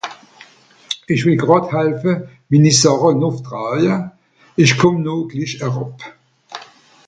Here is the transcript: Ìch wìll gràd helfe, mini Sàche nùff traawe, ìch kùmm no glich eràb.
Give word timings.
Ìch 1.13 1.23
wìll 1.25 1.41
gràd 1.45 1.65
helfe, 1.73 2.13
mini 2.49 2.71
Sàche 2.81 3.11
nùff 3.21 3.37
traawe, 3.45 3.95
ìch 4.61 4.75
kùmm 4.79 4.95
no 5.05 5.13
glich 5.29 5.55
eràb. 5.65 5.97